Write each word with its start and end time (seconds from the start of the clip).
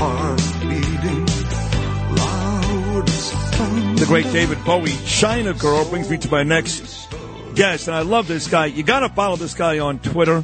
heart 0.00 0.40
beating 0.62 1.26
loud. 2.16 3.06
The 3.98 4.06
great 4.06 4.24
David 4.32 4.64
Bowie, 4.64 4.96
China 5.04 5.52
Girl, 5.52 5.84
brings 5.84 6.08
me 6.08 6.16
to 6.16 6.30
my 6.30 6.42
next 6.42 7.12
guest, 7.54 7.86
and 7.86 7.94
I 7.94 8.00
love 8.00 8.26
this 8.26 8.48
guy. 8.48 8.66
You 8.66 8.82
got 8.82 9.00
to 9.00 9.10
follow 9.10 9.36
this 9.36 9.52
guy 9.52 9.78
on 9.78 9.98
Twitter. 9.98 10.42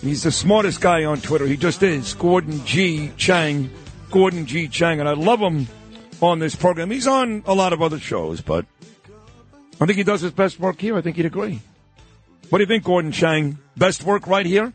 He's 0.00 0.24
the 0.24 0.32
smartest 0.32 0.80
guy 0.80 1.04
on 1.04 1.20
Twitter. 1.20 1.46
He 1.46 1.56
just 1.56 1.80
is. 1.84 2.12
Gordon 2.14 2.64
G. 2.66 3.12
Chang. 3.16 3.70
Gordon 4.10 4.46
G. 4.46 4.66
Chang, 4.66 4.98
and 4.98 5.08
I 5.08 5.12
love 5.12 5.38
him 5.38 5.68
on 6.20 6.40
this 6.40 6.56
program. 6.56 6.90
He's 6.90 7.06
on 7.06 7.44
a 7.46 7.54
lot 7.54 7.72
of 7.72 7.82
other 7.82 8.00
shows, 8.00 8.40
but 8.40 8.66
I 9.80 9.86
think 9.86 9.96
he 9.96 10.02
does 10.02 10.22
his 10.22 10.32
best 10.32 10.58
work 10.58 10.80
here. 10.80 10.96
I 10.96 11.02
think 11.02 11.16
he'd 11.16 11.26
agree. 11.26 11.60
What 12.50 12.58
do 12.58 12.62
you 12.62 12.68
think, 12.68 12.82
Gordon 12.82 13.12
Chang? 13.12 13.58
Best 13.76 14.02
work 14.02 14.26
right 14.26 14.46
here? 14.46 14.72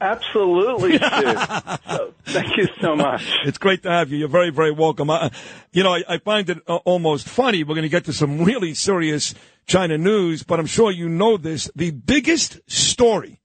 Absolutely, 0.00 0.98
so, 1.88 2.14
thank 2.24 2.56
you 2.56 2.68
so 2.80 2.96
much. 2.96 3.22
It's 3.44 3.58
great 3.58 3.82
to 3.84 3.90
have 3.90 4.10
you. 4.10 4.18
You're 4.18 4.28
very, 4.28 4.50
very 4.50 4.72
welcome. 4.72 5.10
I, 5.10 5.30
you 5.72 5.82
know, 5.82 5.94
I, 5.94 6.02
I 6.08 6.18
find 6.18 6.48
it 6.50 6.58
uh, 6.66 6.76
almost 6.84 7.28
funny. 7.28 7.64
We're 7.64 7.74
going 7.74 7.82
to 7.82 7.88
get 7.88 8.04
to 8.06 8.12
some 8.12 8.42
really 8.42 8.74
serious 8.74 9.34
China 9.66 9.96
news, 9.96 10.42
but 10.42 10.58
I'm 10.60 10.66
sure 10.66 10.90
you 10.90 11.08
know 11.08 11.36
this. 11.36 11.70
The 11.74 11.90
biggest 11.90 12.60
story, 12.70 13.40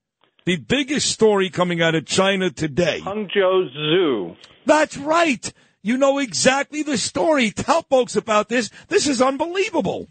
the 0.46 0.58
biggest 0.58 1.12
story 1.12 1.50
coming 1.50 1.82
out 1.82 1.96
of 1.96 2.06
China 2.06 2.50
today. 2.50 3.02
Hangzhou 3.02 3.72
Zoo. 3.74 4.36
That's 4.66 4.98
right. 4.98 5.52
You 5.82 5.98
know 5.98 6.20
exactly 6.20 6.84
the 6.84 6.98
story. 6.98 7.52
Tell 7.52 7.84
folks 7.84 8.16
about 8.16 8.50
this. 8.50 8.70
This 8.90 9.08
is 9.08 9.22
unbelievable. 9.22 10.10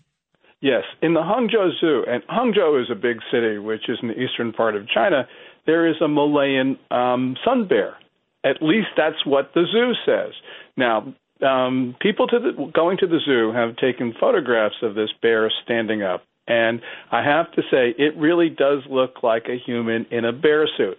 Yes, 0.61 0.83
in 1.03 1.15
the 1.15 1.21
Hangzhou 1.21 1.71
Zoo, 1.79 2.05
and 2.09 2.23
Hangzhou 2.27 2.83
is 2.83 2.91
a 2.91 2.97
big 2.97 3.19
city, 3.31 3.59
which 3.59 3.89
is 3.89 3.99
in 4.03 4.09
the 4.09 4.21
eastern 4.21 4.53
part 4.53 4.75
of 4.75 4.89
China. 4.89 5.29
There 5.69 5.87
is 5.87 5.97
a 6.01 6.09
Malayan 6.09 6.79
um, 6.91 7.37
sun 7.45 7.69
bear. 7.69 7.99
At 8.43 8.63
least 8.63 8.89
that's 8.97 9.27
what 9.27 9.53
the 9.55 9.65
zoo 9.71 9.93
says. 10.07 10.33
Now, 10.79 11.13
um, 11.47 11.95
people 12.01 12.27
to 12.27 12.39
the, 12.39 12.71
going 12.73 12.97
to 12.99 13.07
the 13.07 13.19
zoo 13.23 13.53
have 13.53 13.77
taken 13.77 14.15
photographs 14.19 14.77
of 14.81 14.95
this 14.95 15.11
bear 15.21 15.53
standing 15.65 16.03
up, 16.03 16.25
and 16.47 16.81
I 17.13 17.23
have 17.23 17.53
to 17.53 17.63
say, 17.71 17.95
it 17.99 18.17
really 18.17 18.49
does 18.49 18.83
look 18.89 19.23
like 19.23 19.49
a 19.51 19.59
human 19.59 20.07
in 20.11 20.25
a 20.25 20.33
bear 20.33 20.67
suit. 20.79 20.97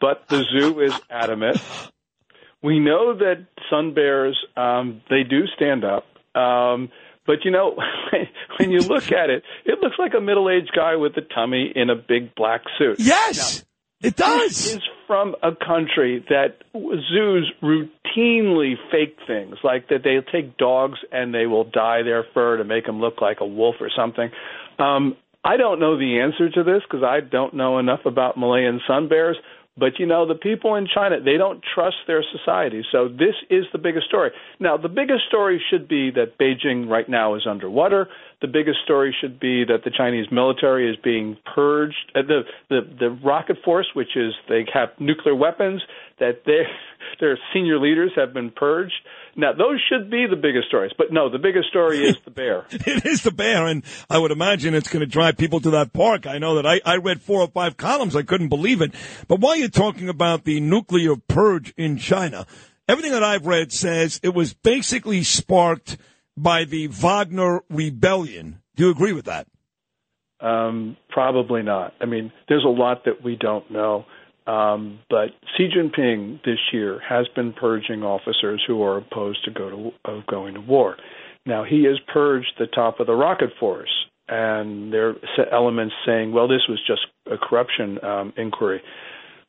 But 0.00 0.26
the 0.26 0.42
zoo 0.42 0.80
is 0.80 0.98
adamant. 1.08 1.60
We 2.60 2.80
know 2.80 3.16
that 3.18 3.46
sun 3.70 3.94
bears 3.94 4.36
um, 4.56 5.00
they 5.08 5.22
do 5.22 5.46
stand 5.54 5.84
up. 5.84 6.06
Um, 6.34 6.90
but 7.24 7.44
you 7.44 7.52
know, 7.52 7.76
when 8.58 8.72
you 8.72 8.80
look 8.80 9.12
at 9.12 9.30
it, 9.30 9.44
it 9.64 9.78
looks 9.80 9.96
like 9.96 10.14
a 10.16 10.20
middle-aged 10.20 10.72
guy 10.74 10.96
with 10.96 11.16
a 11.16 11.20
tummy 11.20 11.70
in 11.72 11.88
a 11.88 11.94
big 11.94 12.34
black 12.34 12.62
suit. 12.78 12.98
Yes, 12.98 13.64
it 14.00 14.16
This 14.16 14.26
does. 14.26 14.74
is 14.76 14.80
from 15.06 15.34
a 15.42 15.52
country 15.54 16.24
that 16.28 16.58
zoos 16.74 17.52
routinely 17.62 18.74
fake 18.90 19.16
things, 19.26 19.56
like 19.64 19.88
that 19.88 20.02
they'll 20.04 20.22
take 20.22 20.56
dogs 20.56 20.98
and 21.10 21.34
they 21.34 21.46
will 21.46 21.64
dye 21.64 22.02
their 22.02 22.24
fur 22.34 22.56
to 22.58 22.64
make 22.64 22.86
them 22.86 23.00
look 23.00 23.20
like 23.20 23.38
a 23.40 23.46
wolf 23.46 23.76
or 23.80 23.90
something. 23.94 24.30
Um, 24.78 25.16
I 25.44 25.56
don't 25.56 25.80
know 25.80 25.96
the 25.96 26.20
answer 26.20 26.50
to 26.50 26.62
this 26.64 26.82
because 26.82 27.02
I 27.04 27.20
don't 27.20 27.54
know 27.54 27.78
enough 27.78 28.00
about 28.04 28.36
Malayan 28.36 28.80
sun 28.86 29.08
bears. 29.08 29.36
But 29.78 29.98
you 29.98 30.06
know, 30.06 30.26
the 30.26 30.34
people 30.34 30.74
in 30.74 30.86
China, 30.92 31.20
they 31.20 31.36
don't 31.36 31.62
trust 31.74 31.96
their 32.06 32.24
society. 32.36 32.82
So 32.90 33.08
this 33.08 33.34
is 33.50 33.64
the 33.72 33.78
biggest 33.78 34.06
story. 34.06 34.30
Now, 34.58 34.76
the 34.76 34.88
biggest 34.88 35.26
story 35.28 35.62
should 35.70 35.88
be 35.88 36.10
that 36.12 36.38
Beijing 36.38 36.88
right 36.88 37.08
now 37.08 37.34
is 37.34 37.46
underwater. 37.48 38.08
The 38.40 38.48
biggest 38.48 38.78
story 38.84 39.14
should 39.20 39.40
be 39.40 39.64
that 39.64 39.84
the 39.84 39.90
Chinese 39.90 40.26
military 40.30 40.90
is 40.90 40.96
being 41.02 41.36
purged. 41.54 42.12
Uh, 42.14 42.22
the, 42.22 42.42
the 42.68 42.80
the 42.98 43.10
rocket 43.24 43.56
force, 43.64 43.88
which 43.94 44.16
is 44.16 44.32
they 44.48 44.64
have 44.72 44.90
nuclear 44.98 45.34
weapons, 45.34 45.82
that 46.20 46.42
their 46.44 46.66
their 47.20 47.38
senior 47.52 47.78
leaders 47.78 48.12
have 48.16 48.32
been 48.32 48.50
purged. 48.50 48.94
Now, 49.36 49.52
those 49.52 49.80
should 49.88 50.10
be 50.10 50.26
the 50.28 50.36
biggest 50.36 50.68
stories. 50.68 50.92
But 50.96 51.12
no, 51.12 51.30
the 51.30 51.38
biggest 51.38 51.68
story 51.68 52.04
is 52.04 52.16
the 52.24 52.30
bear. 52.30 52.66
It 52.70 53.06
is 53.06 53.22
the 53.22 53.30
bear, 53.30 53.66
and 53.66 53.84
I 54.10 54.18
would 54.18 54.30
imagine 54.30 54.74
it's 54.74 54.88
going 54.88 55.00
to 55.00 55.06
drive 55.06 55.36
people 55.36 55.60
to 55.60 55.70
that 55.70 55.92
park. 55.92 56.26
I 56.26 56.38
know 56.38 56.56
that 56.56 56.66
I, 56.66 56.80
I 56.84 56.96
read 56.96 57.22
four 57.22 57.40
or 57.40 57.48
five 57.48 57.76
columns. 57.76 58.16
I 58.16 58.22
couldn't 58.22 58.48
believe 58.48 58.82
it. 58.82 58.94
But 59.28 59.40
while 59.40 59.56
you're 59.56 59.68
talking 59.68 60.08
about 60.08 60.44
the 60.44 60.60
nuclear 60.60 61.16
purge 61.16 61.72
in 61.76 61.98
China, 61.98 62.46
everything 62.88 63.12
that 63.12 63.22
I've 63.22 63.46
read 63.46 63.72
says 63.72 64.18
it 64.22 64.34
was 64.34 64.54
basically 64.54 65.22
sparked 65.22 65.98
by 66.36 66.64
the 66.64 66.88
Wagner 66.88 67.62
rebellion. 67.68 68.60
Do 68.76 68.84
you 68.84 68.90
agree 68.90 69.12
with 69.12 69.26
that? 69.26 69.46
Um, 70.40 70.96
probably 71.08 71.62
not. 71.62 71.94
I 72.00 72.06
mean, 72.06 72.32
there's 72.48 72.64
a 72.64 72.68
lot 72.68 73.04
that 73.04 73.22
we 73.24 73.36
don't 73.36 73.68
know. 73.70 74.06
Um, 74.48 75.00
but 75.10 75.28
Xi 75.56 75.68
Jinping 75.68 76.42
this 76.42 76.58
year 76.72 77.00
has 77.06 77.26
been 77.36 77.52
purging 77.52 78.02
officers 78.02 78.64
who 78.66 78.82
are 78.82 78.96
opposed 78.96 79.44
to 79.44 79.50
go 79.50 79.68
to 79.70 80.10
of 80.10 80.26
going 80.26 80.54
to 80.54 80.60
war. 80.60 80.96
Now 81.44 81.64
he 81.64 81.84
has 81.84 81.98
purged 82.12 82.52
the 82.58 82.66
top 82.66 82.98
of 82.98 83.06
the 83.06 83.14
rocket 83.14 83.50
force, 83.60 83.90
and 84.26 84.92
there 84.92 85.10
are 85.10 85.14
elements 85.52 85.94
saying, 86.06 86.32
"Well, 86.32 86.48
this 86.48 86.62
was 86.66 86.80
just 86.86 87.06
a 87.30 87.36
corruption 87.36 88.02
um, 88.02 88.32
inquiry." 88.38 88.80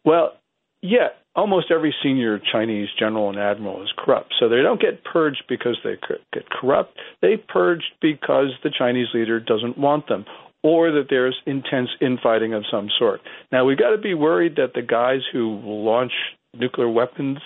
Well, 0.03 0.33
yeah, 0.81 1.09
almost 1.33 1.71
every 1.71 1.95
senior 2.03 2.39
Chinese 2.51 2.89
general 2.97 3.29
and 3.29 3.39
admiral 3.39 3.81
is 3.81 3.93
corrupt. 3.97 4.33
So 4.39 4.49
they 4.49 4.61
don't 4.61 4.81
get 4.81 5.03
purged 5.05 5.43
because 5.47 5.77
they 5.83 5.95
get 6.33 6.49
corrupt. 6.49 6.97
They 7.21 7.37
purged 7.37 7.91
because 8.01 8.51
the 8.63 8.71
Chinese 8.77 9.07
leader 9.13 9.39
doesn't 9.39 9.77
want 9.77 10.07
them, 10.07 10.25
or 10.63 10.91
that 10.91 11.05
there's 11.09 11.35
intense 11.45 11.89
infighting 12.01 12.53
of 12.53 12.63
some 12.71 12.89
sort. 12.97 13.21
Now 13.51 13.65
we've 13.65 13.77
got 13.77 13.91
to 13.91 13.97
be 13.97 14.13
worried 14.13 14.55
that 14.57 14.73
the 14.73 14.81
guys 14.81 15.21
who 15.31 15.59
launch 15.63 16.11
nuclear 16.53 16.89
weapons 16.89 17.39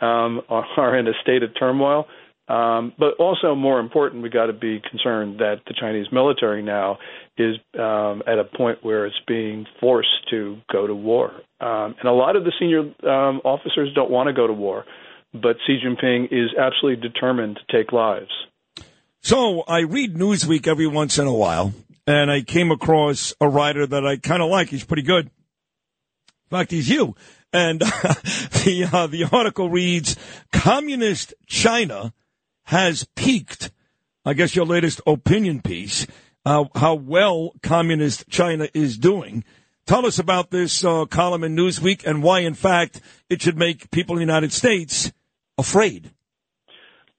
um, 0.00 0.40
are, 0.48 0.98
in 0.98 1.06
a 1.06 1.12
state 1.22 1.42
of 1.42 1.50
turmoil. 1.58 2.06
Um, 2.48 2.92
but 2.98 3.14
also, 3.20 3.54
more 3.54 3.78
important, 3.78 4.24
we've 4.24 4.32
got 4.32 4.46
to 4.46 4.52
be 4.52 4.82
concerned 4.90 5.38
that 5.38 5.60
the 5.68 5.74
Chinese 5.78 6.06
military 6.10 6.62
now 6.62 6.98
is 7.38 7.54
um, 7.78 8.24
at 8.26 8.40
a 8.40 8.44
point 8.44 8.82
where 8.82 9.06
it's 9.06 9.20
being 9.28 9.66
forced 9.78 10.28
to 10.30 10.58
go 10.72 10.84
to 10.84 10.94
war. 10.94 11.30
Um, 11.60 11.94
and 12.00 12.06
a 12.06 12.12
lot 12.12 12.34
of 12.34 12.42
the 12.42 12.52
senior 12.58 12.80
um, 13.08 13.40
officers 13.44 13.90
don't 13.94 14.10
want 14.10 14.26
to 14.26 14.32
go 14.32 14.48
to 14.48 14.52
war, 14.52 14.84
but 15.32 15.58
Xi 15.64 15.78
Jinping 15.78 16.24
is 16.32 16.50
absolutely 16.58 17.08
determined 17.08 17.60
to 17.64 17.76
take 17.76 17.92
lives. 17.92 18.32
So 19.20 19.62
I 19.68 19.80
read 19.80 20.16
Newsweek 20.16 20.66
every 20.66 20.88
once 20.88 21.18
in 21.18 21.28
a 21.28 21.34
while, 21.34 21.72
and 22.06 22.30
I 22.30 22.42
came 22.42 22.70
across 22.70 23.34
a 23.40 23.48
writer 23.48 23.86
that 23.86 24.06
I 24.06 24.16
kind 24.16 24.42
of 24.42 24.50
like. 24.50 24.68
He's 24.68 24.84
pretty 24.84 25.02
good. 25.02 25.26
In 25.26 26.58
fact, 26.58 26.70
he's 26.70 26.88
you. 26.88 27.14
And 27.52 27.80
the 27.80 28.88
uh, 28.92 29.06
the 29.06 29.28
article 29.30 29.70
reads: 29.70 30.16
Communist 30.52 31.34
China 31.46 32.12
has 32.64 33.06
peaked. 33.16 33.70
I 34.24 34.34
guess 34.34 34.54
your 34.54 34.66
latest 34.66 35.00
opinion 35.06 35.62
piece. 35.62 36.06
Uh, 36.44 36.64
how 36.74 36.94
well 36.94 37.52
communist 37.62 38.28
China 38.28 38.68
is 38.72 38.96
doing. 38.96 39.44
Tell 39.86 40.06
us 40.06 40.18
about 40.18 40.50
this 40.50 40.84
uh, 40.84 41.04
column 41.06 41.44
in 41.44 41.54
Newsweek 41.54 42.04
and 42.06 42.22
why, 42.22 42.40
in 42.40 42.54
fact, 42.54 43.00
it 43.28 43.42
should 43.42 43.58
make 43.58 43.90
people 43.90 44.14
in 44.14 44.20
the 44.20 44.32
United 44.32 44.52
States 44.52 45.12
afraid. 45.58 46.12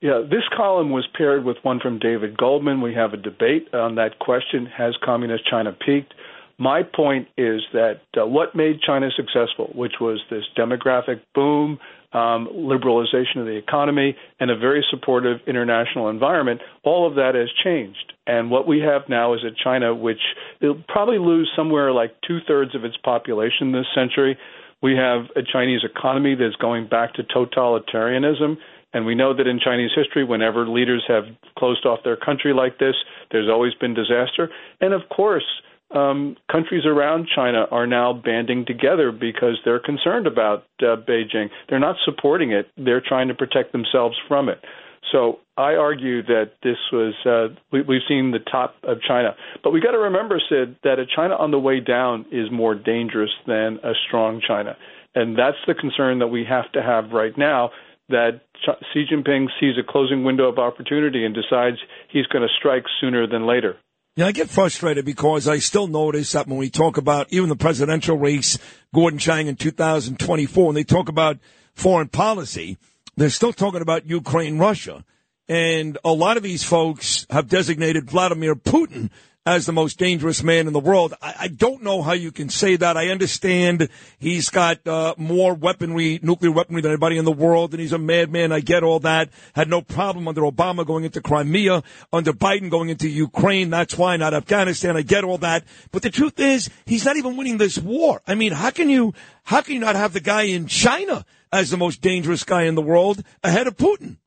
Yeah, 0.02 0.24
this 0.24 0.44
column 0.58 0.90
was 0.90 1.08
paired 1.16 1.46
with 1.46 1.58
one 1.62 1.80
from 1.80 2.00
David 2.00 2.36
Goldman. 2.36 2.82
We 2.82 2.96
have 2.96 3.14
a 3.14 3.18
debate 3.18 3.72
on 3.72 3.96
that 3.96 4.18
question 4.18 4.66
Has 4.66 4.96
communist 5.04 5.48
China 5.48 5.74
peaked? 5.74 6.16
My 6.58 6.82
point 6.84 7.28
is 7.38 7.62
that 7.74 8.02
uh, 8.20 8.26
what 8.26 8.56
made 8.56 8.82
China 8.82 9.10
successful, 9.16 9.72
which 9.76 9.94
was 10.02 10.20
this 10.30 10.44
demographic 10.58 11.22
boom, 11.36 11.80
um, 12.14 12.48
liberalization 12.52 13.38
of 13.38 13.46
the 13.46 13.58
economy, 13.58 14.16
and 14.40 14.50
a 14.50 14.58
very 14.58 14.84
supportive 14.90 15.40
international 15.48 16.10
environment, 16.10 16.62
all 16.84 17.08
of 17.08 17.16
that 17.16 17.36
has 17.36 17.50
changed. 17.64 18.14
And 18.26 18.50
what 18.50 18.68
we 18.68 18.80
have 18.80 19.04
now 19.08 19.34
is 19.34 19.42
a 19.44 19.52
China 19.64 19.94
which 19.94 20.22
will 20.62 20.82
probably 20.88 21.20
lose 21.20 21.50
somewhere 21.56 21.92
like 21.92 22.16
two 22.28 22.40
thirds 22.48 22.76
of 22.76 22.84
its 22.86 22.98
population 22.98 23.72
this 23.72 23.86
century. 23.94 24.38
We 24.82 24.96
have 24.96 25.26
a 25.36 25.42
Chinese 25.44 25.82
economy 25.84 26.36
that's 26.36 26.56
going 26.56 26.88
back 26.88 27.14
to 27.16 27.24
totalitarianism. 27.24 28.58
And 28.94 29.06
we 29.06 29.16
know 29.16 29.36
that 29.36 29.48
in 29.48 29.60
Chinese 29.60 29.92
history, 29.96 30.24
whenever 30.24 30.68
leaders 30.68 31.04
have 31.08 31.24
closed 31.58 31.86
off 31.86 32.00
their 32.04 32.18
country 32.18 32.54
like 32.54 32.78
this, 32.78 32.96
there's 33.32 33.50
always 33.50 33.74
been 33.76 33.94
disaster. 33.94 34.50
And 34.82 34.94
of 34.94 35.02
course, 35.10 35.46
um, 35.96 36.38
countries 36.52 36.86
around 36.86 37.28
China 37.34 37.66
are 37.72 37.88
now 37.88 38.14
banding 38.14 38.66
together 38.66 39.12
because 39.12 39.60
they're 39.66 39.80
concerned 39.80 40.28
about 40.28 40.66
uh, 40.82 40.96
Beijing. 41.08 41.50
They're 41.70 41.80
not 41.80 41.98
supporting 42.06 42.52
it, 42.52 42.68
they're 42.78 43.02
trying 43.06 43.28
to 43.28 43.34
protect 43.34 43.72
themselves 43.72 44.16
from 44.28 44.50
it. 44.50 44.60
So 45.12 45.40
I 45.58 45.74
argue 45.74 46.24
that 46.24 46.52
this 46.64 46.78
was, 46.94 47.14
uh, 47.26 47.54
we, 47.72 47.82
we've 47.82 48.02
seen 48.08 48.32
the 48.32 48.40
top 48.40 48.76
of 48.84 48.98
China. 49.06 49.36
But 49.64 49.72
we 49.72 49.82
got 49.82 49.92
to 49.92 49.98
remember, 49.98 50.40
Sid, 50.50 50.78
that 50.84 51.00
a 51.00 51.06
China 51.06 51.36
on 51.36 51.52
the 51.52 51.60
way 51.60 51.80
down 51.80 52.26
is 52.32 52.50
more 52.52 52.76
dangerous 52.76 53.32
than 53.48 53.80
a 53.84 53.94
strong 54.08 54.42
China. 54.46 54.78
And 55.14 55.38
that's 55.38 55.58
the 55.68 55.74
concern 55.74 56.20
that 56.20 56.28
we 56.28 56.46
have 56.48 56.72
to 56.72 56.82
have 56.82 57.12
right 57.12 57.38
now 57.38 57.72
that 58.12 58.42
Xi 58.94 59.06
Jinping 59.12 59.48
sees 59.60 59.76
a 59.78 59.84
closing 59.84 60.24
window 60.24 60.48
of 60.48 60.60
opportunity 60.60 61.26
and 61.26 61.34
decides 61.34 61.78
he's 62.10 62.28
going 62.28 62.44
to 62.44 62.54
strike 62.60 62.84
sooner 63.00 63.28
than 63.28 63.46
later. 63.46 63.78
Yeah, 64.16 64.28
I 64.28 64.34
get 64.34 64.50
frustrated 64.50 65.06
because 65.06 65.48
I 65.48 65.60
still 65.60 65.88
notice 65.88 66.34
that 66.34 66.48
when 66.48 66.58
we 66.58 66.70
talk 66.70 66.98
about 66.98 67.28
even 67.32 67.50
the 67.50 67.56
presidential 67.56 68.18
race, 68.18 68.58
Gordon 68.94 69.20
Chang 69.20 69.48
in 69.48 69.56
2024, 69.56 70.66
when 70.66 70.76
they 70.76 70.84
talk 70.84 71.08
about 71.08 71.38
foreign 71.74 72.10
policy, 72.10 72.78
they're 73.16 73.30
still 73.30 73.54
talking 73.54 73.82
about 73.82 74.06
Ukraine, 74.06 74.58
Russia. 74.58 75.06
And 75.48 75.98
a 76.04 76.12
lot 76.12 76.38
of 76.38 76.44
these 76.44 76.64
folks 76.64 77.26
have 77.30 77.48
designated 77.48 78.10
Vladimir 78.10 78.56
Putin 78.56 79.10
as 79.46 79.66
the 79.66 79.72
most 79.72 79.98
dangerous 79.98 80.44
man 80.44 80.68
in 80.68 80.74
the 80.74 80.80
world. 80.80 81.16
I, 81.22 81.36
I 81.40 81.48
don't 81.48 81.82
know 81.82 82.04
how 82.04 82.14
you 82.14 82.32
can 82.32 82.50
say 82.50 82.76
that. 82.76 82.96
I 82.96 83.08
understand 83.08 83.90
he's 84.20 84.50
got 84.50 84.86
uh, 84.88 85.16
more 85.18 85.56
weaponry, 85.56 86.20
nuclear 86.22 86.52
weaponry 86.52 86.82
than 86.82 86.92
anybody 86.92 87.18
in 87.18 87.26
the 87.26 87.32
world, 87.32 87.72
and 87.72 87.82
he's 87.82 87.94
a 87.94 87.98
madman. 87.98 88.52
I 88.52 88.60
get 88.60 88.84
all 88.84 89.00
that. 89.00 89.30
Had 89.56 89.68
no 89.68 89.82
problem 89.82 90.28
under 90.28 90.42
Obama 90.42 90.86
going 90.86 91.06
into 91.06 91.22
Crimea, 91.22 91.82
under 92.14 92.34
Biden 92.34 92.70
going 92.70 92.90
into 92.90 93.10
Ukraine. 93.10 93.72
That's 93.72 93.98
why 93.98 94.16
not 94.18 94.36
Afghanistan. 94.36 94.96
I 94.96 95.02
get 95.02 95.24
all 95.24 95.40
that. 95.40 95.64
But 95.92 96.04
the 96.04 96.12
truth 96.12 96.40
is, 96.40 96.70
he's 96.86 97.06
not 97.06 97.18
even 97.18 97.36
winning 97.36 97.58
this 97.58 97.80
war. 97.80 98.22
I 98.28 98.36
mean, 98.36 98.52
how 98.52 98.70
can 98.70 98.90
you, 98.90 99.14
how 99.44 99.62
can 99.62 99.74
you 99.74 99.80
not 99.80 99.96
have 99.96 100.14
the 100.14 100.20
guy 100.20 100.44
in 100.44 100.68
China 100.68 101.26
as 101.52 101.72
the 101.72 101.78
most 101.78 102.02
dangerous 102.02 102.44
guy 102.44 102.64
in 102.64 102.76
the 102.76 102.82
world 102.82 103.24
ahead 103.44 103.66
of 103.66 103.76
Putin? 103.76 104.18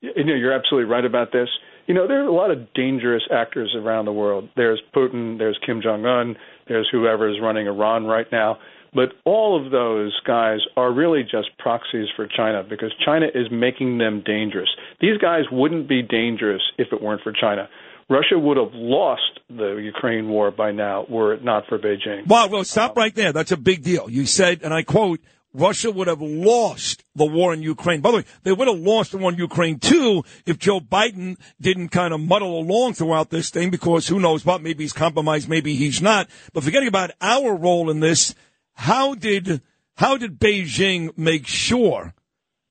You 0.00 0.24
know, 0.24 0.34
you're 0.34 0.52
absolutely 0.52 0.90
right 0.90 1.04
about 1.04 1.32
this. 1.32 1.48
You 1.86 1.94
know, 1.94 2.08
there 2.08 2.20
are 2.22 2.26
a 2.26 2.34
lot 2.34 2.50
of 2.50 2.72
dangerous 2.74 3.22
actors 3.32 3.74
around 3.76 4.06
the 4.06 4.12
world. 4.12 4.48
There's 4.56 4.82
Putin, 4.94 5.38
there's 5.38 5.58
Kim 5.64 5.80
Jong 5.82 6.04
Un, 6.04 6.36
there's 6.66 6.88
whoever 6.90 7.28
is 7.30 7.36
running 7.40 7.66
Iran 7.66 8.06
right 8.06 8.26
now. 8.32 8.58
But 8.92 9.10
all 9.24 9.62
of 9.62 9.70
those 9.70 10.18
guys 10.26 10.60
are 10.76 10.92
really 10.92 11.22
just 11.22 11.56
proxies 11.58 12.08
for 12.16 12.26
China 12.26 12.64
because 12.68 12.92
China 13.04 13.26
is 13.26 13.46
making 13.50 13.98
them 13.98 14.22
dangerous. 14.24 14.68
These 15.00 15.18
guys 15.18 15.42
wouldn't 15.52 15.88
be 15.88 16.02
dangerous 16.02 16.62
if 16.78 16.88
it 16.92 17.02
weren't 17.02 17.22
for 17.22 17.32
China. 17.32 17.68
Russia 18.08 18.38
would 18.38 18.56
have 18.56 18.72
lost 18.72 19.40
the 19.50 19.74
Ukraine 19.74 20.28
war 20.28 20.50
by 20.50 20.72
now 20.72 21.04
were 21.08 21.34
it 21.34 21.44
not 21.44 21.64
for 21.68 21.78
Beijing. 21.78 22.26
Wow, 22.26 22.46
well, 22.48 22.64
stop 22.64 22.96
right 22.96 23.14
there. 23.14 23.32
That's 23.32 23.52
a 23.52 23.56
big 23.56 23.82
deal. 23.82 24.08
You 24.08 24.26
said, 24.26 24.62
and 24.62 24.72
I 24.72 24.82
quote, 24.82 25.20
Russia 25.56 25.90
would 25.90 26.06
have 26.06 26.20
lost 26.20 27.04
the 27.14 27.24
war 27.24 27.54
in 27.54 27.62
Ukraine. 27.62 28.00
By 28.00 28.10
the 28.10 28.16
way, 28.18 28.24
they 28.42 28.52
would 28.52 28.68
have 28.68 28.78
lost 28.78 29.12
the 29.12 29.18
war 29.18 29.32
in 29.32 29.38
Ukraine 29.38 29.78
too 29.78 30.22
if 30.44 30.58
Joe 30.58 30.80
Biden 30.80 31.38
didn't 31.60 31.88
kind 31.88 32.12
of 32.12 32.20
muddle 32.20 32.58
along 32.58 32.94
throughout 32.94 33.30
this 33.30 33.50
thing 33.50 33.70
because 33.70 34.06
who 34.06 34.20
knows 34.20 34.44
what, 34.44 34.62
maybe 34.62 34.84
he's 34.84 34.92
compromised, 34.92 35.48
maybe 35.48 35.74
he's 35.74 36.02
not. 36.02 36.28
But 36.52 36.64
forgetting 36.64 36.88
about 36.88 37.12
our 37.20 37.54
role 37.54 37.90
in 37.90 38.00
this, 38.00 38.34
how 38.74 39.14
did, 39.14 39.62
how 39.96 40.18
did 40.18 40.38
Beijing 40.38 41.16
make 41.16 41.46
sure 41.46 42.14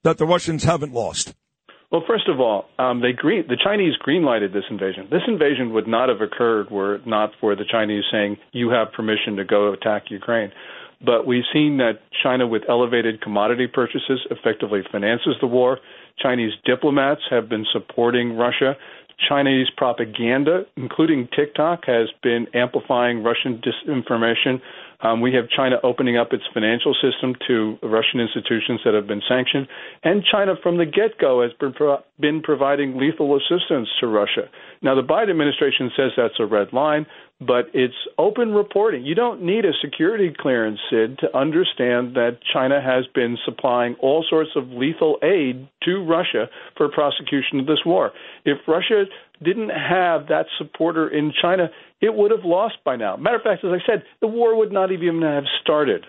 that 0.04 0.18
the 0.18 0.26
Russians 0.26 0.64
haven't 0.64 0.94
lost? 0.94 1.34
Well, 1.92 2.04
first 2.08 2.28
of 2.28 2.40
all, 2.40 2.66
um, 2.78 3.02
they 3.02 3.14
green, 3.14 3.46
the 3.48 3.58
Chinese 3.64 3.94
greenlighted 4.06 4.54
this 4.54 4.64
invasion. 4.70 5.08
This 5.10 5.22
invasion 5.28 5.74
would 5.74 5.88
not 5.88 6.10
have 6.10 6.20
occurred 6.22 6.70
were 6.70 6.96
it 6.96 7.08
not 7.08 7.32
for 7.40 7.56
the 7.56 7.64
Chinese 7.72 8.04
saying, 8.12 8.38
you 8.52 8.70
have 8.70 8.92
permission 8.92 9.38
to 9.38 9.46
go 9.46 9.72
attack 9.72 10.04
Ukraine. 10.10 10.52
But 11.06 11.28
we've 11.28 11.44
seen 11.54 11.78
that 11.78 12.00
China, 12.24 12.48
with 12.48 12.64
elevated 12.68 13.22
commodity 13.22 13.68
purchases, 13.68 14.26
effectively 14.32 14.82
finances 14.92 15.36
the 15.40 15.48
war. 15.48 15.80
Chinese 16.18 16.54
diplomats 16.66 17.22
have 17.30 17.48
been 17.50 17.66
supporting 17.72 18.36
Russia. 18.36 18.76
Chinese 19.30 19.68
propaganda, 19.78 20.64
including 20.76 21.28
TikTok, 21.36 21.86
has 21.86 22.10
been 22.22 22.48
amplifying 22.54 23.24
Russian 23.24 23.62
disinformation. 23.62 24.62
Um, 25.02 25.22
we 25.22 25.34
have 25.34 25.50
China 25.50 25.78
opening 25.84 26.18
up 26.18 26.34
its 26.34 26.44
financial 26.54 26.94
system 26.96 27.36
to 27.48 27.78
Russian 27.84 28.20
institutions 28.20 28.82
that 28.84 28.94
have 28.94 29.08
been 29.08 29.22
sanctioned, 29.28 29.68
and 30.04 30.24
China 30.24 30.56
from 30.62 30.78
the 30.78 30.86
get-go 30.86 31.44
has 31.44 31.52
been, 31.60 31.74
pro- 31.74 32.04
been 32.20 32.42
providing 32.42 32.98
lethal 32.98 33.38
assistance 33.38 33.88
to 34.00 34.08
Russia. 34.08 34.50
Now, 34.82 34.96
the 34.96 35.04
Biden 35.04 35.32
administration 35.32 35.92
says 35.96 36.12
that's 36.18 36.40
a 36.40 36.46
red 36.46 36.74
line 36.74 37.06
but 37.40 37.66
it's 37.74 37.94
open 38.18 38.54
reporting. 38.54 39.06
You 39.06 39.16
don't 39.16 39.42
need 39.42 39.66
a 39.66 39.74
security 39.84 40.34
clearance, 40.38 40.80
Sid, 40.90 41.20
to 41.20 41.38
understand 41.38 42.16
that 42.16 42.38
China 42.54 42.82
has 42.82 43.06
been 43.14 43.38
supplying 43.44 43.96
all 44.02 44.26
sorts 44.30 44.52
of 44.56 44.70
lethal 44.70 45.18
aid 45.22 45.68
to 45.84 46.04
Russia 46.04 46.48
for 46.78 46.90
prosecution 46.90 47.60
of 47.60 47.66
this 47.66 47.80
war. 47.86 48.12
If 48.46 48.60
Russia 48.68 49.06
didn't 49.44 49.70
have 49.70 50.28
that 50.28 50.46
supporter 50.58 51.10
in 51.10 51.34
China, 51.42 51.70
it 52.02 52.14
would 52.14 52.32
have 52.32 52.46
lost 52.46 52.76
by 52.86 52.96
now. 52.96 53.18
Matter 53.18 53.38
of 53.38 53.42
fact, 53.42 53.66
as 53.66 53.72
I 53.72 53.86
said, 53.86 54.04
the 54.22 54.28
war 54.28 54.58
would 54.58 54.72
not 54.72 54.92
even 54.92 55.22
have 55.22 55.44
started. 55.62 56.06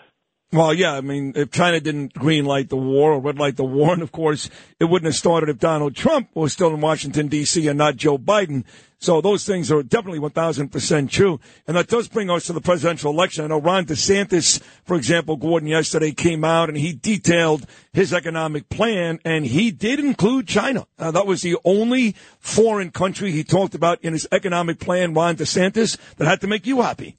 Well, 0.53 0.73
yeah, 0.73 0.93
I 0.93 1.01
mean, 1.01 1.33
if 1.35 1.51
China 1.51 1.81
didn't 1.81 2.15
green 2.15 2.45
light 2.45 2.69
the 2.69 2.77
war 2.77 3.13
or 3.13 3.21
red 3.21 3.37
light 3.37 3.57
the 3.57 3.65
war, 3.65 3.93
and 3.93 4.03
of 4.03 4.13
course, 4.13 4.49
it 4.79 4.85
wouldn't 4.85 5.07
have 5.07 5.17
started 5.17 5.49
if 5.49 5.59
Donald 5.59 5.97
Trump 5.97 6.29
was 6.35 6.53
still 6.53 6.73
in 6.73 6.81
Washington, 6.81 7.27
D.C., 7.27 7.67
and 7.67 7.77
not 7.77 7.97
Joe 7.97 8.17
Biden. 8.17 8.65
So 8.99 9.21
those 9.21 9.45
things 9.45 9.73
are 9.73 9.83
definitely 9.83 10.21
1,000% 10.21 11.11
true. 11.11 11.41
And 11.67 11.77
that 11.77 11.89
does 11.89 12.09
bring 12.09 12.31
us 12.31 12.47
to 12.47 12.53
the 12.53 12.61
presidential 12.61 13.11
election. 13.11 13.45
I 13.45 13.49
know 13.49 13.61
Ron 13.61 13.87
DeSantis, 13.87 14.63
for 14.85 14.97
example, 14.97 15.37
Gordon 15.37 15.69
yesterday 15.69 16.13
came 16.13 16.45
out 16.45 16.69
and 16.69 16.79
he 16.79 16.93
detailed 16.93 17.67
his 17.93 18.13
economic 18.13 18.69
plan, 18.69 19.19
and 19.25 19.45
he 19.45 19.73
did 19.73 19.99
include 19.99 20.47
China. 20.47 20.87
Uh, 20.97 21.11
that 21.11 21.27
was 21.27 21.43
the 21.43 21.59
only 21.65 22.15
foreign 22.39 22.93
country 22.93 23.33
he 23.33 23.43
talked 23.43 23.75
about 23.75 24.03
in 24.03 24.13
his 24.13 24.29
economic 24.31 24.79
plan, 24.79 25.13
Ron 25.13 25.37
DeSantis, 25.37 25.99
that 26.17 26.29
had 26.29 26.41
to 26.43 26.47
make 26.47 26.67
you 26.67 26.83
happy. 26.83 27.19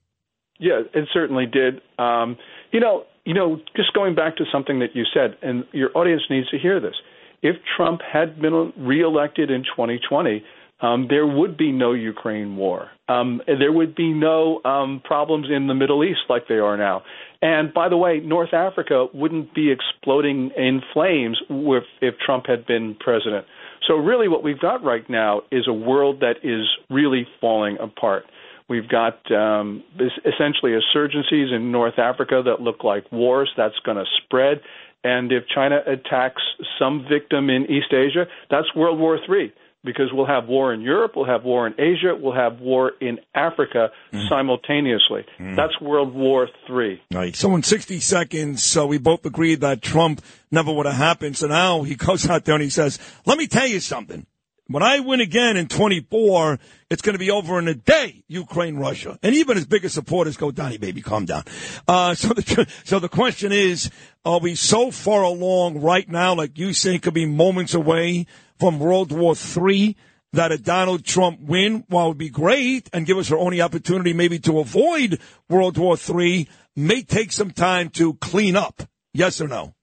Yeah, 0.59 0.81
it 0.93 1.07
certainly 1.13 1.45
did. 1.45 1.81
Um, 1.99 2.37
you 2.71 2.79
know, 2.79 3.05
you 3.27 3.33
know, 3.33 3.59
just 3.75 3.91
going 3.91 4.15
back 4.15 4.37
to 4.37 4.45
something 4.53 4.79
that 4.79 4.95
you 4.95 5.03
said, 5.13 5.35
and 5.41 5.65
your 5.73 5.89
audience 5.97 6.21
needs 6.29 6.49
to 6.49 6.57
hear 6.57 6.79
this. 6.79 6.95
If 7.41 7.57
Trump 7.75 7.99
had 8.01 8.41
been 8.41 8.71
reelected 8.77 9.51
in 9.51 9.63
2020, 9.63 10.41
um, 10.79 11.07
there 11.09 11.27
would 11.27 11.57
be 11.57 11.73
no 11.73 11.91
Ukraine 11.91 12.55
war. 12.55 12.89
Um, 13.09 13.41
there 13.45 13.73
would 13.73 13.95
be 13.95 14.13
no 14.13 14.61
um, 14.63 15.01
problems 15.03 15.47
in 15.53 15.67
the 15.67 15.73
Middle 15.73 16.05
East 16.05 16.21
like 16.29 16.43
they 16.47 16.55
are 16.55 16.77
now. 16.77 17.03
And 17.41 17.73
by 17.73 17.89
the 17.89 17.97
way, 17.97 18.21
North 18.23 18.53
Africa 18.53 19.07
wouldn't 19.13 19.53
be 19.53 19.71
exploding 19.71 20.51
in 20.55 20.81
flames 20.93 21.37
if, 21.49 21.83
if 21.99 22.15
Trump 22.25 22.45
had 22.47 22.65
been 22.65 22.95
president. 22.97 23.45
So, 23.87 23.95
really, 23.95 24.29
what 24.29 24.41
we've 24.41 24.59
got 24.59 24.83
right 24.85 25.07
now 25.09 25.41
is 25.51 25.67
a 25.67 25.73
world 25.73 26.21
that 26.21 26.37
is 26.43 26.65
really 26.89 27.27
falling 27.41 27.77
apart. 27.81 28.23
We've 28.69 28.87
got 28.87 29.19
um, 29.31 29.83
essentially 29.97 30.73
insurgencies 30.73 31.53
in 31.53 31.71
North 31.71 31.97
Africa 31.97 32.41
that 32.45 32.61
look 32.61 32.83
like 32.83 33.09
wars. 33.11 33.49
That's 33.55 33.79
going 33.85 33.97
to 33.97 34.05
spread. 34.23 34.59
And 35.03 35.31
if 35.31 35.43
China 35.53 35.79
attacks 35.85 36.41
some 36.77 37.05
victim 37.09 37.49
in 37.49 37.63
East 37.63 37.93
Asia, 37.93 38.25
that's 38.49 38.67
World 38.75 38.99
War 38.99 39.17
III 39.17 39.53
because 39.83 40.09
we'll 40.11 40.25
have 40.25 40.47
war 40.47 40.73
in 40.73 40.81
Europe, 40.81 41.13
we'll 41.15 41.25
have 41.25 41.43
war 41.43 41.65
in 41.65 41.73
Asia, 41.79 42.13
we'll 42.19 42.35
have 42.35 42.59
war 42.59 42.91
in 42.99 43.19
Africa 43.33 43.89
mm. 44.11 44.27
simultaneously. 44.27 45.25
Mm. 45.39 45.55
That's 45.55 45.79
World 45.79 46.13
War 46.13 46.49
III. 46.69 47.01
Right. 47.13 47.35
So 47.35 47.55
in 47.55 47.63
60 47.63 47.99
seconds, 48.01 48.65
so 48.65 48.85
we 48.85 48.97
both 48.97 49.25
agreed 49.25 49.61
that 49.61 49.81
Trump 49.81 50.21
never 50.51 50.73
would 50.73 50.87
have 50.87 50.95
happened. 50.95 51.37
So 51.37 51.47
now 51.47 51.83
he 51.83 51.95
goes 51.95 52.29
out 52.29 52.43
there 52.43 52.55
and 52.55 52.63
he 52.63 52.69
says, 52.69 52.99
let 53.25 53.37
me 53.37 53.47
tell 53.47 53.67
you 53.67 53.79
something. 53.79 54.25
When 54.69 54.83
I 54.83 54.99
win 54.99 55.21
again 55.21 55.55
in 55.55 55.67
24, 55.67 56.59
it's 56.89 57.01
going 57.01 57.13
to 57.13 57.19
be 57.19 57.31
over 57.31 57.57
in 57.57 57.69
a 57.69 57.73
day, 57.73 58.23
Ukraine, 58.27 58.75
Russia. 58.75 59.17
And 59.23 59.33
even 59.33 59.55
his 59.55 59.65
biggest 59.65 59.95
supporters 59.95 60.35
go, 60.35 60.51
Donnie, 60.51 60.77
baby, 60.77 61.01
calm 61.01 61.25
down. 61.25 61.43
Uh, 61.87 62.15
so 62.15 62.29
the, 62.29 62.67
so 62.83 62.99
the 62.99 63.07
question 63.07 63.53
is, 63.53 63.89
are 64.25 64.39
we 64.39 64.55
so 64.55 64.91
far 64.91 65.23
along 65.23 65.81
right 65.81 66.07
now, 66.09 66.35
like 66.35 66.57
you 66.57 66.73
say, 66.73 66.99
could 66.99 67.13
be 67.13 67.25
moments 67.25 67.73
away 67.73 68.25
from 68.59 68.79
World 68.79 69.13
War 69.13 69.35
III 69.35 69.95
that 70.33 70.51
a 70.51 70.57
Donald 70.57 71.05
Trump 71.05 71.39
win, 71.39 71.85
while 71.87 72.09
would 72.09 72.17
be 72.17 72.29
great 72.29 72.89
and 72.91 73.05
give 73.05 73.17
us 73.17 73.31
our 73.31 73.37
only 73.37 73.61
opportunity 73.61 74.11
maybe 74.11 74.37
to 74.39 74.59
avoid 74.59 75.21
World 75.47 75.77
War 75.77 75.97
III, 75.97 76.49
may 76.75 77.03
take 77.03 77.31
some 77.31 77.51
time 77.51 77.89
to 77.91 78.15
clean 78.15 78.57
up. 78.57 78.83
Yes 79.13 79.39
or 79.39 79.47
no? 79.47 79.76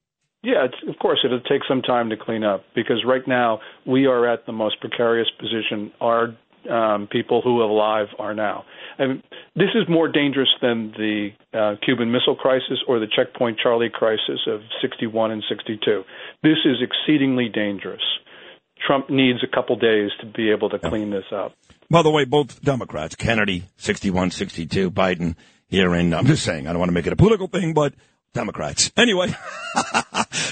Yeah, 0.45 0.67
of 0.89 0.99
course, 0.99 1.21
it'll 1.25 1.41
take 1.41 1.63
some 1.67 1.81
time 1.81 2.11
to 2.11 2.17
clean 2.17 2.45
up 2.45 2.65
because 2.75 3.03
right 3.07 3.27
now 3.27 3.61
we 3.87 4.05
are 4.05 4.31
at 4.31 4.45
the 4.45 4.53
most 4.53 4.79
precarious 4.79 5.29
position 5.41 5.91
our 6.03 6.37
um, 6.71 7.09
people 7.11 7.41
who 7.43 7.61
are 7.61 7.69
alive 7.69 8.09
are 8.19 8.35
now. 8.35 8.65
And 8.99 9.23
this 9.57 9.71
is 9.75 9.89
more 9.89 10.07
dangerous 10.07 10.49
than 10.61 10.93
the 10.97 11.31
uh, 11.53 11.75
Cuban 11.85 12.13
Missile 12.13 12.37
Crisis 12.37 12.79
or 12.87 12.99
the 12.99 13.07
Checkpoint 13.07 13.59
Charlie 13.59 13.91
crisis 13.93 14.41
of 14.47 14.61
61 14.83 15.31
and 15.31 15.43
62. 15.49 16.03
This 16.43 16.59
is 16.65 16.77
exceedingly 16.83 17.49
dangerous. 17.49 18.03
Trump 18.87 19.09
needs 19.09 19.39
a 19.43 19.55
couple 19.55 19.77
days 19.77 20.11
to 20.21 20.27
be 20.27 20.51
able 20.51 20.69
to 20.69 20.79
clean 20.79 21.11
this 21.11 21.25
up. 21.33 21.55
By 21.89 22.03
the 22.03 22.11
way, 22.11 22.25
both 22.25 22.61
Democrats, 22.61 23.15
Kennedy, 23.15 23.65
61, 23.77 24.31
62, 24.31 24.91
Biden 24.91 25.37
here 25.69 25.95
in, 25.95 26.13
I'm 26.13 26.27
just 26.27 26.43
saying, 26.43 26.67
I 26.67 26.73
don't 26.73 26.79
want 26.81 26.91
to 26.91 26.95
make 26.95 27.07
it 27.07 27.13
a 27.13 27.17
political 27.17 27.47
thing, 27.47 27.73
but 27.73 27.95
Democrats. 28.35 28.91
Anyway, 29.05 29.35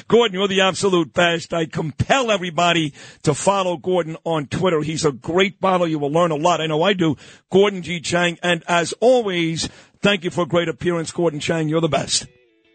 Gordon, 0.09 0.35
you're 0.35 0.49
the 0.49 0.61
absolute 0.61 1.13
best. 1.13 1.55
I 1.55 1.65
compel 1.65 2.31
everybody 2.31 2.93
to 3.23 3.33
follow 3.35 3.77
Gordon 3.77 4.17
on 4.25 4.47
Twitter. 4.47 4.83
He's 4.83 5.05
a 5.05 5.13
great 5.13 5.59
follow. 5.59 5.87
You 5.87 5.99
will 5.99 6.11
learn 6.13 6.33
a 6.33 6.37
lot. 6.37 6.61
I 6.61 6.67
know 6.67 6.83
I 6.83 6.93
do. 6.93 7.17
Gordon 7.51 7.83
G. 7.83 8.01
Chang. 8.01 8.39
And 8.43 8.63
as 8.69 8.93
always, 9.01 9.69
thank 10.01 10.25
you 10.25 10.31
for 10.31 10.43
a 10.43 10.47
great 10.47 10.69
appearance, 10.69 11.11
Gordon 11.13 11.41
Chang. 11.41 11.69
You're 11.69 11.81
the 11.81 11.89
best. 11.89 12.27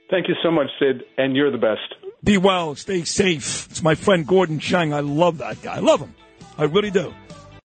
Thank 0.09 0.27
you 0.29 0.35
so 0.41 0.49
much, 0.49 0.67
Sid. 0.79 1.03
And 1.17 1.35
you're 1.35 1.51
the 1.51 1.57
best. 1.57 1.93
Be 2.23 2.37
well. 2.37 2.75
Stay 2.75 3.03
safe. 3.03 3.67
It's 3.69 3.83
my 3.83 3.93
friend 3.95 4.25
Gordon 4.25 4.59
Chang. 4.59 4.93
I 4.93 5.01
love 5.01 5.37
that 5.39 5.61
guy. 5.61 5.75
I 5.75 5.79
love 5.79 5.99
him. 5.99 6.15
I 6.57 6.63
really 6.63 6.91
do. 6.91 7.13